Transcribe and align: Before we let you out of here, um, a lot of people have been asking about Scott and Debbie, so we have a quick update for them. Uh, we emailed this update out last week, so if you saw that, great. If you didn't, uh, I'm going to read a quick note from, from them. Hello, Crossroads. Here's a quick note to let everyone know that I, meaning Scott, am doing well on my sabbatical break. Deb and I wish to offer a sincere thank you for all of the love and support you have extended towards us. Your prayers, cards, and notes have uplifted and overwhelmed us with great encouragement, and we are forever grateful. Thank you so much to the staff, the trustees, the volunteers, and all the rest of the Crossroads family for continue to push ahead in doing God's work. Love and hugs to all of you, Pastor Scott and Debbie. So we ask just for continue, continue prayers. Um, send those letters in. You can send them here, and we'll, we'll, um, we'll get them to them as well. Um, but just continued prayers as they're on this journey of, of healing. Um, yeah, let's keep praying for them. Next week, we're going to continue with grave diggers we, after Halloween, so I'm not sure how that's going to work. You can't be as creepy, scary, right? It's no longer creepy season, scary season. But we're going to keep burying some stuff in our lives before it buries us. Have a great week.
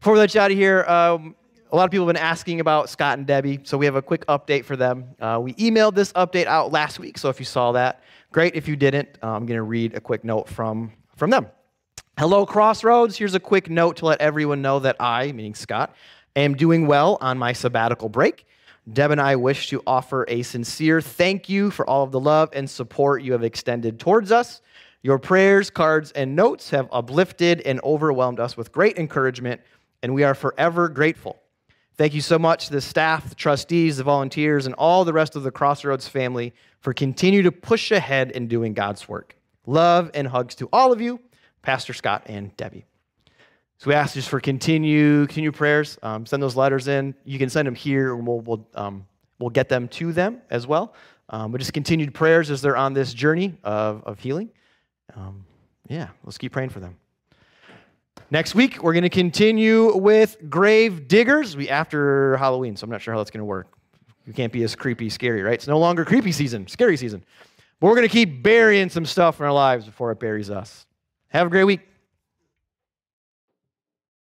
Before 0.00 0.14
we 0.14 0.18
let 0.18 0.34
you 0.34 0.40
out 0.40 0.50
of 0.50 0.56
here, 0.56 0.82
um, 0.84 1.36
a 1.70 1.76
lot 1.76 1.84
of 1.84 1.90
people 1.90 2.06
have 2.06 2.14
been 2.14 2.22
asking 2.22 2.60
about 2.60 2.88
Scott 2.88 3.18
and 3.18 3.26
Debbie, 3.26 3.60
so 3.64 3.76
we 3.76 3.84
have 3.84 3.96
a 3.96 4.02
quick 4.02 4.24
update 4.28 4.64
for 4.64 4.74
them. 4.74 5.04
Uh, 5.20 5.38
we 5.42 5.52
emailed 5.56 5.94
this 5.94 6.10
update 6.14 6.46
out 6.46 6.72
last 6.72 6.98
week, 6.98 7.18
so 7.18 7.28
if 7.28 7.38
you 7.38 7.44
saw 7.44 7.72
that, 7.72 8.02
great. 8.32 8.54
If 8.54 8.66
you 8.66 8.76
didn't, 8.76 9.10
uh, 9.22 9.26
I'm 9.26 9.44
going 9.44 9.58
to 9.58 9.62
read 9.62 9.94
a 9.94 10.00
quick 10.00 10.24
note 10.24 10.48
from, 10.48 10.90
from 11.16 11.28
them. 11.28 11.48
Hello, 12.18 12.46
Crossroads. 12.46 13.18
Here's 13.18 13.34
a 13.34 13.40
quick 13.40 13.68
note 13.68 13.98
to 13.98 14.06
let 14.06 14.22
everyone 14.22 14.62
know 14.62 14.78
that 14.78 14.96
I, 14.98 15.32
meaning 15.32 15.54
Scott, 15.54 15.94
am 16.34 16.54
doing 16.54 16.86
well 16.86 17.18
on 17.20 17.36
my 17.36 17.52
sabbatical 17.52 18.08
break. 18.08 18.46
Deb 18.90 19.10
and 19.10 19.20
I 19.20 19.36
wish 19.36 19.68
to 19.68 19.82
offer 19.86 20.24
a 20.28 20.42
sincere 20.44 21.02
thank 21.02 21.50
you 21.50 21.70
for 21.70 21.86
all 21.86 22.04
of 22.04 22.10
the 22.10 22.20
love 22.20 22.48
and 22.54 22.70
support 22.70 23.22
you 23.22 23.32
have 23.32 23.44
extended 23.44 24.00
towards 24.00 24.32
us. 24.32 24.62
Your 25.02 25.18
prayers, 25.18 25.68
cards, 25.68 26.10
and 26.12 26.34
notes 26.34 26.70
have 26.70 26.88
uplifted 26.90 27.60
and 27.62 27.80
overwhelmed 27.84 28.40
us 28.40 28.56
with 28.56 28.72
great 28.72 28.98
encouragement, 28.98 29.60
and 30.02 30.14
we 30.14 30.24
are 30.24 30.34
forever 30.34 30.88
grateful. 30.88 31.40
Thank 31.96 32.14
you 32.14 32.20
so 32.22 32.38
much 32.38 32.66
to 32.66 32.72
the 32.72 32.80
staff, 32.80 33.28
the 33.28 33.34
trustees, 33.34 33.98
the 33.98 34.04
volunteers, 34.04 34.64
and 34.64 34.74
all 34.76 35.04
the 35.04 35.12
rest 35.12 35.36
of 35.36 35.42
the 35.42 35.50
Crossroads 35.50 36.08
family 36.08 36.54
for 36.80 36.94
continue 36.94 37.42
to 37.42 37.52
push 37.52 37.90
ahead 37.90 38.30
in 38.30 38.48
doing 38.48 38.72
God's 38.72 39.06
work. 39.08 39.36
Love 39.66 40.10
and 40.14 40.26
hugs 40.26 40.54
to 40.56 40.68
all 40.72 40.92
of 40.92 41.00
you, 41.00 41.20
Pastor 41.62 41.92
Scott 41.92 42.22
and 42.26 42.56
Debbie. 42.56 42.86
So 43.76 43.88
we 43.88 43.94
ask 43.94 44.14
just 44.14 44.28
for 44.28 44.40
continue, 44.40 45.26
continue 45.26 45.52
prayers. 45.52 45.98
Um, 46.02 46.26
send 46.26 46.42
those 46.42 46.56
letters 46.56 46.88
in. 46.88 47.14
You 47.24 47.38
can 47.38 47.50
send 47.50 47.66
them 47.66 47.74
here, 47.74 48.14
and 48.14 48.26
we'll, 48.26 48.40
we'll, 48.40 48.66
um, 48.74 49.06
we'll 49.38 49.50
get 49.50 49.68
them 49.68 49.88
to 49.88 50.12
them 50.12 50.40
as 50.50 50.66
well. 50.66 50.94
Um, 51.28 51.52
but 51.52 51.58
just 51.58 51.72
continued 51.72 52.12
prayers 52.12 52.50
as 52.50 52.60
they're 52.60 52.76
on 52.76 52.92
this 52.92 53.14
journey 53.14 53.56
of, 53.62 54.02
of 54.04 54.18
healing. 54.18 54.50
Um, 55.14 55.44
yeah, 55.88 56.08
let's 56.24 56.38
keep 56.38 56.52
praying 56.52 56.70
for 56.70 56.80
them. 56.80 56.96
Next 58.32 58.54
week, 58.54 58.80
we're 58.80 58.92
going 58.92 59.02
to 59.02 59.08
continue 59.08 59.96
with 59.96 60.36
grave 60.48 61.08
diggers 61.08 61.56
we, 61.56 61.68
after 61.68 62.36
Halloween, 62.36 62.76
so 62.76 62.84
I'm 62.84 62.90
not 62.90 63.02
sure 63.02 63.12
how 63.12 63.18
that's 63.18 63.32
going 63.32 63.40
to 63.40 63.44
work. 63.44 63.66
You 64.24 64.32
can't 64.32 64.52
be 64.52 64.62
as 64.62 64.76
creepy, 64.76 65.10
scary, 65.10 65.42
right? 65.42 65.54
It's 65.54 65.66
no 65.66 65.80
longer 65.80 66.04
creepy 66.04 66.30
season, 66.30 66.68
scary 66.68 66.96
season. 66.96 67.24
But 67.80 67.88
we're 67.88 67.96
going 67.96 68.06
to 68.06 68.12
keep 68.12 68.40
burying 68.44 68.88
some 68.88 69.04
stuff 69.04 69.40
in 69.40 69.46
our 69.46 69.52
lives 69.52 69.84
before 69.84 70.12
it 70.12 70.20
buries 70.20 70.48
us. 70.48 70.86
Have 71.30 71.48
a 71.48 71.50
great 71.50 71.64
week. 71.64 71.80